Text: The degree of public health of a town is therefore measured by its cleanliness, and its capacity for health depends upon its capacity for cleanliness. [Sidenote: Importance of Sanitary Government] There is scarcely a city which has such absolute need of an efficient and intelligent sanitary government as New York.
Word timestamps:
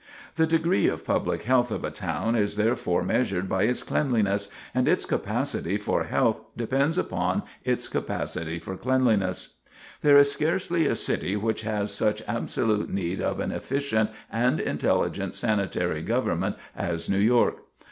The 0.33 0.47
degree 0.47 0.87
of 0.87 1.05
public 1.05 1.43
health 1.43 1.69
of 1.69 1.83
a 1.83 1.91
town 1.91 2.33
is 2.35 2.55
therefore 2.55 3.03
measured 3.03 3.47
by 3.47 3.65
its 3.65 3.83
cleanliness, 3.83 4.49
and 4.73 4.87
its 4.87 5.05
capacity 5.05 5.77
for 5.77 6.05
health 6.05 6.41
depends 6.57 6.97
upon 6.97 7.43
its 7.63 7.87
capacity 7.87 8.57
for 8.57 8.75
cleanliness. 8.75 9.57
[Sidenote: 9.99 9.99
Importance 10.01 10.01
of 10.01 10.01
Sanitary 10.07 10.07
Government] 10.07 10.07
There 10.07 10.17
is 10.17 10.31
scarcely 10.31 10.87
a 10.87 10.95
city 11.19 11.35
which 11.35 11.61
has 11.61 11.93
such 11.93 12.23
absolute 12.27 12.89
need 12.91 13.21
of 13.21 13.39
an 13.39 13.51
efficient 13.51 14.09
and 14.31 14.59
intelligent 14.59 15.35
sanitary 15.35 16.01
government 16.01 16.55
as 16.75 17.07
New 17.07 17.19
York. 17.19 17.57